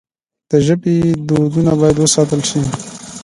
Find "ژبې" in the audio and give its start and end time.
0.65-0.95